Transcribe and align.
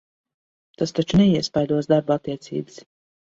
Tas 0.81 0.95
taču 0.99 1.19
neiespaidos 1.21 1.91
darba 1.93 2.17
attiecības? 2.21 2.81